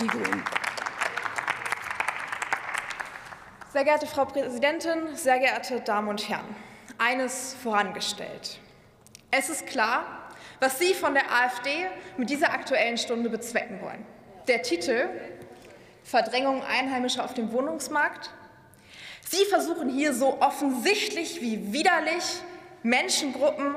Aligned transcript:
Die 0.00 0.06
Grünen. 0.06 0.42
Sehr 3.70 3.84
geehrte 3.84 4.06
Frau 4.06 4.24
Präsidentin, 4.24 5.14
sehr 5.14 5.38
geehrte 5.38 5.80
Damen 5.80 6.08
und 6.08 6.26
Herren, 6.28 6.56
eines 6.96 7.54
vorangestellt. 7.62 8.58
Es 9.30 9.50
ist 9.50 9.66
klar, 9.66 10.30
was 10.58 10.78
Sie 10.78 10.94
von 10.94 11.12
der 11.12 11.30
AfD 11.30 11.86
mit 12.16 12.30
dieser 12.30 12.52
Aktuellen 12.52 12.96
Stunde 12.96 13.28
bezwecken 13.28 13.82
wollen. 13.82 14.06
Der 14.48 14.62
Titel 14.62 15.08
Verdrängung 16.02 16.64
Einheimischer 16.64 17.22
auf 17.24 17.34
dem 17.34 17.52
Wohnungsmarkt. 17.52 18.30
Sie 19.28 19.44
versuchen 19.44 19.90
hier 19.90 20.14
so 20.14 20.40
offensichtlich 20.40 21.42
wie 21.42 21.74
widerlich 21.74 22.24
Menschengruppen, 22.82 23.74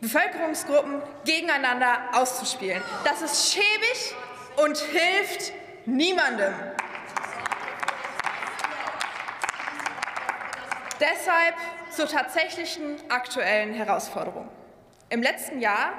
Bevölkerungsgruppen 0.00 1.02
gegeneinander 1.24 1.98
auszuspielen. 2.12 2.80
Das 3.04 3.22
ist 3.22 3.52
schäbig 3.52 4.14
und 4.56 4.78
hilft 4.78 5.52
niemandem. 5.86 6.54
Deshalb 11.00 11.54
zur 11.90 12.08
tatsächlichen 12.08 12.96
aktuellen 13.10 13.74
Herausforderung. 13.74 14.48
Im 15.10 15.22
letzten 15.22 15.60
Jahr 15.60 15.92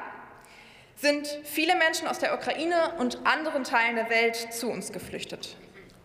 sind 0.95 1.27
viele 1.43 1.75
Menschen 1.75 2.07
aus 2.07 2.19
der 2.19 2.33
Ukraine 2.33 2.93
und 2.97 3.25
anderen 3.25 3.63
Teilen 3.63 3.95
der 3.95 4.09
Welt 4.09 4.35
zu 4.53 4.69
uns 4.69 4.91
geflüchtet. 4.91 5.57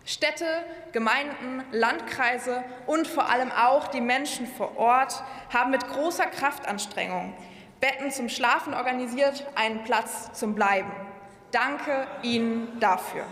Städte, 0.05 0.45
Gemeinden, 0.91 1.63
Landkreise 1.71 2.63
und 2.87 3.07
vor 3.07 3.29
allem 3.29 3.51
auch 3.51 3.87
die 3.87 4.01
Menschen 4.01 4.47
vor 4.47 4.77
Ort 4.77 5.23
haben 5.53 5.71
mit 5.71 5.87
großer 5.87 6.25
Kraftanstrengung 6.25 7.33
Betten 7.79 8.11
zum 8.11 8.29
Schlafen 8.29 8.73
organisiert, 8.73 9.45
einen 9.55 9.83
Platz 9.83 10.31
zum 10.33 10.53
Bleiben. 10.53 10.91
Danke 11.51 12.07
Ihnen 12.21 12.79
dafür. 12.79 13.25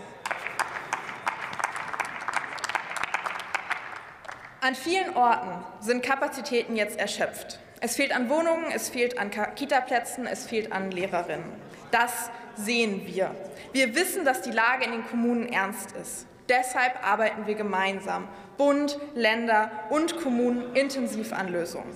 An 4.62 4.74
vielen 4.74 5.16
Orten 5.16 5.64
sind 5.80 6.02
Kapazitäten 6.02 6.76
jetzt 6.76 6.98
erschöpft. 6.98 7.58
Es 7.80 7.96
fehlt 7.96 8.14
an 8.14 8.28
Wohnungen, 8.28 8.66
es 8.74 8.90
fehlt 8.90 9.18
an 9.18 9.30
Kitaplätzen, 9.30 10.26
es 10.26 10.46
fehlt 10.46 10.70
an 10.70 10.90
Lehrerinnen. 10.90 11.50
Das 11.90 12.30
sehen 12.56 13.06
wir. 13.06 13.34
Wir 13.72 13.94
wissen, 13.94 14.26
dass 14.26 14.42
die 14.42 14.50
Lage 14.50 14.84
in 14.84 14.92
den 14.92 15.06
Kommunen 15.06 15.50
ernst 15.50 15.92
ist. 15.92 16.26
Deshalb 16.50 17.02
arbeiten 17.02 17.46
wir 17.46 17.54
gemeinsam, 17.54 18.28
Bund, 18.58 18.98
Länder 19.14 19.70
und 19.88 20.20
Kommunen 20.20 20.74
intensiv 20.76 21.32
an 21.32 21.48
Lösungen. 21.48 21.94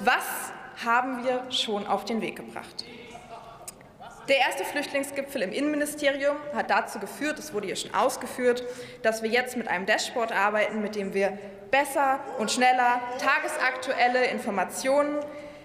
Was 0.00 0.52
haben 0.84 1.24
wir 1.24 1.50
schon 1.50 1.86
auf 1.86 2.04
den 2.04 2.20
Weg 2.20 2.36
gebracht? 2.36 2.84
Der 4.28 4.38
erste 4.38 4.64
Flüchtlingsgipfel 4.64 5.42
im 5.42 5.50
Innenministerium 5.50 6.36
hat 6.54 6.70
dazu 6.70 7.00
geführt, 7.00 7.40
es 7.40 7.52
wurde 7.52 7.66
hier 7.66 7.76
schon 7.76 7.92
ausgeführt, 7.92 8.62
dass 9.02 9.22
wir 9.22 9.28
jetzt 9.28 9.56
mit 9.56 9.66
einem 9.66 9.84
Dashboard 9.84 10.30
arbeiten, 10.30 10.80
mit 10.80 10.94
dem 10.94 11.12
wir 11.12 11.36
besser 11.72 12.20
und 12.38 12.50
schneller 12.52 13.00
tagesaktuelle 13.18 14.26
Informationen 14.26 15.18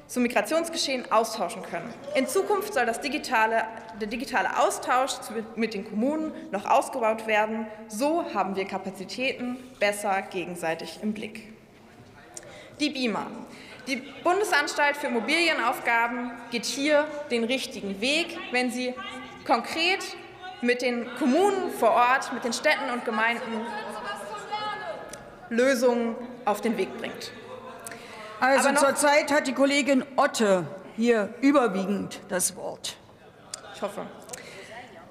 zum 0.08 0.24
Migrationsgeschehen 0.24 1.12
austauschen 1.12 1.62
können. 1.64 1.94
In 2.16 2.28
Zukunft 2.28 2.74
soll 2.74 2.88
das 2.88 3.00
digitale, 3.00 3.64
der 4.02 4.08
digitale 4.08 4.58
Austausch 4.58 5.12
mit 5.56 5.76
den 5.76 5.88
Kommunen 5.88 6.32
noch 6.52 6.66
ausgebaut 6.66 7.28
werden. 7.28 7.68
So 7.90 8.34
haben 8.34 8.56
wir 8.56 8.66
Kapazitäten 8.66 9.58
besser 9.80 10.24
gegenseitig 10.24 11.00
im 11.04 11.14
Blick. 11.14 11.54
Die 12.80 12.90
BIMA. 12.90 13.28
Die 13.88 13.96
Bundesanstalt 13.96 14.98
für 14.98 15.08
Immobilienaufgaben 15.08 16.32
geht 16.52 16.66
hier 16.66 17.06
den 17.32 17.46
richtigen 17.46 18.02
Weg, 18.02 18.38
wenn 18.52 18.70
sie 18.70 18.94
konkret 19.46 20.04
mit 20.62 20.82
den 20.82 21.08
Kommunen 21.18 21.72
vor 21.72 21.92
Ort, 21.92 22.34
mit 22.34 22.44
den 22.44 22.52
Städten 22.52 22.90
und 22.92 23.06
Gemeinden 23.06 23.66
Lösungen 25.50 26.18
auf 26.44 26.60
den 26.60 26.76
Weg 26.78 26.98
bringt. 26.98 27.32
Also 28.42 28.74
zurzeit 28.74 29.32
hat 29.32 29.48
die 29.48 29.54
Kollegin 29.54 30.04
Otte 30.18 30.68
hier 30.98 31.34
überwiegend 31.40 32.20
das 32.28 32.58
Wort. 32.58 32.98
Ich 33.74 33.82
hoffe. 33.82 34.06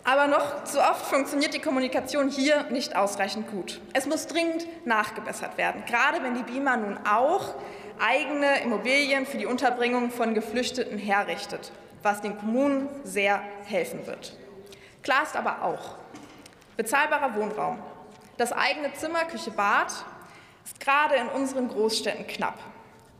Aber 0.04 0.28
noch 0.28 0.64
zu 0.64 0.78
oft 0.80 1.06
funktioniert 1.06 1.54
die 1.54 1.60
Kommunikation 1.60 2.28
hier 2.28 2.64
nicht 2.70 2.94
ausreichend 2.94 3.50
gut. 3.50 3.80
Es 3.92 4.06
muss 4.06 4.26
dringend 4.26 4.66
nachgebessert 4.86 5.56
werden, 5.56 5.82
gerade 5.86 6.22
wenn 6.22 6.34
die 6.34 6.44
BIMA 6.44 6.76
nun 6.76 6.98
auch 7.06 7.54
eigene 8.00 8.60
Immobilien 8.62 9.26
für 9.26 9.38
die 9.38 9.46
Unterbringung 9.46 10.10
von 10.10 10.34
Geflüchteten 10.34 10.98
herrichtet, 10.98 11.72
was 12.02 12.20
den 12.20 12.38
Kommunen 12.38 12.88
sehr 13.04 13.42
helfen 13.64 14.06
wird. 14.06 14.36
Klar 15.02 15.22
ist 15.22 15.36
aber 15.36 15.62
auch, 15.62 15.96
bezahlbarer 16.76 17.34
Wohnraum, 17.36 17.78
das 18.36 18.52
eigene 18.52 18.92
Zimmer, 18.94 19.24
Küche, 19.24 19.50
Bad 19.50 19.92
ist 20.64 20.80
gerade 20.80 21.14
in 21.16 21.28
unseren 21.28 21.68
Großstädten 21.68 22.26
knapp. 22.26 22.58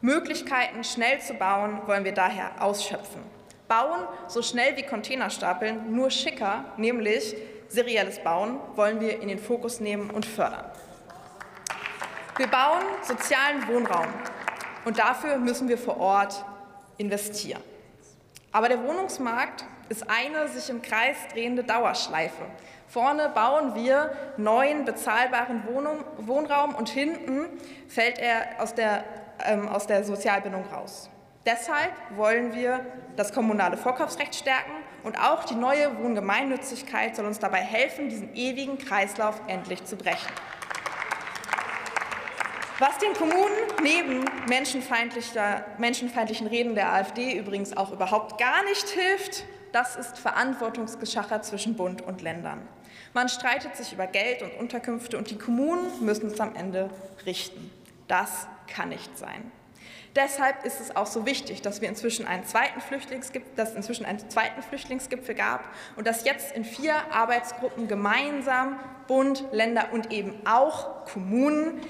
Möglichkeiten, 0.01 0.85
schnell 0.85 1.21
zu 1.21 1.35
bauen, 1.35 1.81
wollen 1.87 2.05
wir 2.05 2.13
daher 2.13 2.61
ausschöpfen. 2.61 3.23
Bauen 3.69 4.07
so 4.29 4.43
schnell 4.43 4.77
wie 4.77 4.83
Container 4.83 5.31
stapeln, 5.31 5.95
nur 5.95 6.11
schicker, 6.11 6.65
nämlich 6.77 7.35
serielles 7.69 8.23
Bauen, 8.23 8.61
wollen 8.75 9.01
wir 9.01 9.21
in 9.21 9.29
den 9.29 9.39
Fokus 9.39 9.81
nehmen 9.81 10.11
und 10.11 10.27
fördern. 10.27 10.67
Wir 12.37 12.47
bauen 12.49 12.85
sozialen 13.03 13.67
Wohnraum 13.67 14.07
und 14.87 14.99
dafür 14.99 15.37
müssen 15.37 15.69
wir 15.69 15.77
vor 15.77 15.99
Ort 15.99 16.45
investieren. 16.97 17.61
Aber 18.53 18.69
der 18.69 18.83
Wohnungsmarkt 18.83 19.65
ist 19.89 20.09
eine 20.09 20.49
sich 20.49 20.71
im 20.71 20.81
Kreis 20.81 21.17
drehende 21.33 21.65
Dauerschleife. 21.65 22.45
Vorne 22.89 23.29
bauen 23.29 23.75
wir 23.75 24.13
neuen 24.37 24.85
bezahlbaren 24.85 25.65
Wohnraum 26.19 26.75
und 26.77 26.89
hinten 26.89 27.47
fällt 27.89 28.19
er 28.19 28.61
aus 28.63 28.75
der, 28.75 29.05
ähm, 29.45 29.69
aus 29.69 29.87
der 29.89 30.05
Sozialbindung 30.05 30.65
raus. 30.73 31.11
Deshalb 31.45 31.93
wollen 32.15 32.55
wir 32.55 32.87
das 33.17 33.33
kommunale 33.33 33.77
Vorkaufsrecht 33.77 34.37
stärken 34.37 34.73
und 35.03 35.19
auch 35.21 35.45
die 35.45 35.55
neue 35.57 35.99
Wohngemeinnützigkeit 35.99 37.17
soll 37.17 37.27
uns 37.27 37.41
dabei 37.41 37.59
helfen, 37.59 38.09
diesen 38.09 38.35
ewigen 38.37 38.79
Kreislauf 38.79 39.41
endlich 39.49 39.85
zu 39.85 39.97
brechen. 39.97 40.33
Was 42.79 42.99
den 42.99 43.15
Kommunen 43.15 43.55
neben 43.83 44.23
menschenfeindlichen 44.49 46.47
Reden 46.47 46.75
der 46.75 46.93
AfD 46.93 47.33
übrigens 47.39 47.75
auch 47.75 47.91
überhaupt 47.91 48.39
gar 48.39 48.63
nicht 48.65 48.87
hilft, 48.91 49.45
das 49.73 49.97
ist 49.97 50.19
Verantwortungsgeschacher 50.19 51.41
zwischen 51.41 51.75
Bund 51.75 52.03
und 52.03 52.21
Ländern. 52.21 52.69
Man 53.15 53.31
streitet 53.31 53.77
sich 53.77 53.95
über 53.95 54.07
Geld 54.07 54.43
und 54.43 54.53
Unterkünfte 54.61 55.17
und 55.17 55.31
die 55.31 55.39
Kommunen 55.39 56.05
müssen 56.05 56.27
es 56.27 56.39
am 56.39 56.55
Ende 56.55 56.91
richten. 57.25 57.71
Das 58.09 58.47
kann 58.67 58.91
nicht 58.91 59.17
sein. 59.17 59.51
Deshalb 60.15 60.65
ist 60.67 60.81
es 60.81 60.95
auch 60.97 61.07
so 61.07 61.25
wichtig, 61.25 61.63
dass 61.63 61.81
wir 61.81 61.89
inzwischen 61.89 62.27
einen 62.27 62.45
zweiten 62.45 62.83
Flüchtlingsgipfel, 62.83 63.53
dass 63.57 63.75
inzwischen 63.75 64.05
einen 64.05 64.19
zweiten 64.29 64.61
Flüchtlingsgipfel 64.61 65.35
gab 65.35 65.65
und 65.97 66.07
dass 66.07 66.27
jetzt 66.27 66.55
in 66.55 66.65
vier 66.65 66.95
Arbeitsgruppen 67.11 67.89
gemeinsam 67.89 68.79
Bund, 69.09 69.45
Länder 69.53 69.89
und 69.93 70.13
eben 70.13 70.35
auch 70.47 71.07
Kommunen 71.07 71.81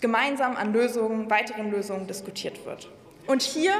gemeinsam 0.00 0.56
an 0.56 0.72
Lösungen, 0.72 1.30
weiteren 1.30 1.70
Lösungen 1.70 2.06
diskutiert 2.06 2.64
wird. 2.66 2.88
Und 3.26 3.42
hier 3.42 3.72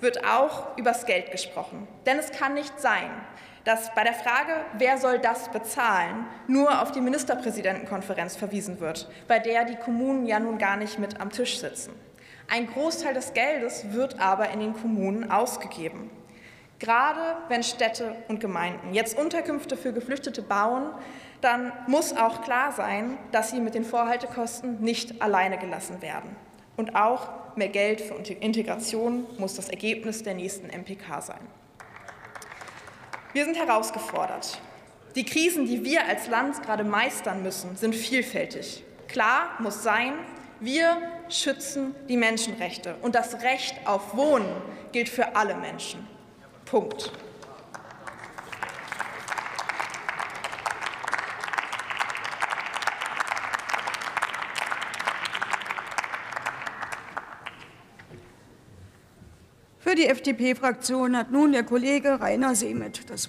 wird 0.00 0.24
auch 0.24 0.76
über 0.76 0.92
das 0.92 1.06
Geld 1.06 1.30
gesprochen. 1.30 1.86
Denn 2.06 2.18
es 2.18 2.32
kann 2.32 2.54
nicht 2.54 2.80
sein, 2.80 3.10
dass 3.64 3.94
bei 3.94 4.02
der 4.02 4.14
Frage, 4.14 4.52
wer 4.76 4.98
soll 4.98 5.18
das 5.18 5.50
bezahlen, 5.50 6.26
nur 6.48 6.82
auf 6.82 6.90
die 6.90 7.00
Ministerpräsidentenkonferenz 7.00 8.36
verwiesen 8.36 8.80
wird, 8.80 9.08
bei 9.28 9.38
der 9.38 9.64
die 9.64 9.76
Kommunen 9.76 10.26
ja 10.26 10.40
nun 10.40 10.58
gar 10.58 10.76
nicht 10.76 10.98
mit 10.98 11.20
am 11.20 11.30
Tisch 11.30 11.58
sitzen. 11.58 11.92
Ein 12.50 12.66
Großteil 12.66 13.14
des 13.14 13.34
Geldes 13.34 13.92
wird 13.92 14.18
aber 14.20 14.50
in 14.50 14.60
den 14.60 14.72
Kommunen 14.74 15.30
ausgegeben. 15.30 16.10
Gerade 16.82 17.36
wenn 17.46 17.62
Städte 17.62 18.16
und 18.26 18.40
Gemeinden 18.40 18.92
jetzt 18.92 19.16
Unterkünfte 19.16 19.76
für 19.76 19.92
Geflüchtete 19.92 20.42
bauen, 20.42 20.90
dann 21.40 21.72
muss 21.86 22.12
auch 22.12 22.42
klar 22.42 22.72
sein, 22.72 23.18
dass 23.30 23.52
sie 23.52 23.60
mit 23.60 23.76
den 23.76 23.84
Vorhaltekosten 23.84 24.80
nicht 24.80 25.22
alleine 25.22 25.58
gelassen 25.58 26.02
werden. 26.02 26.34
Und 26.76 26.96
auch 26.96 27.28
mehr 27.54 27.68
Geld 27.68 28.00
für 28.00 28.14
Integration 28.14 29.26
muss 29.38 29.54
das 29.54 29.68
Ergebnis 29.68 30.24
der 30.24 30.34
nächsten 30.34 30.66
MPK 30.66 31.20
sein. 31.20 31.46
Wir 33.32 33.44
sind 33.44 33.56
herausgefordert. 33.56 34.58
Die 35.14 35.24
Krisen, 35.24 35.66
die 35.66 35.84
wir 35.84 36.04
als 36.08 36.26
Land 36.26 36.64
gerade 36.64 36.82
meistern 36.82 37.44
müssen, 37.44 37.76
sind 37.76 37.94
vielfältig. 37.94 38.82
Klar 39.06 39.50
muss 39.60 39.84
sein, 39.84 40.14
wir 40.58 40.96
schützen 41.28 41.94
die 42.08 42.16
Menschenrechte 42.16 42.96
und 43.02 43.14
das 43.14 43.40
Recht 43.42 43.76
auf 43.84 44.16
Wohnen 44.16 44.50
gilt 44.90 45.08
für 45.08 45.36
alle 45.36 45.54
Menschen. 45.54 46.08
Punkt. 46.72 47.12
Für 59.80 59.94
die 59.94 60.06
FDP-Fraktion 60.06 61.14
hat 61.14 61.30
nun 61.30 61.52
der 61.52 61.64
Kollege 61.64 62.18
Rainer 62.22 62.54
Seemet 62.54 63.10
das 63.10 63.20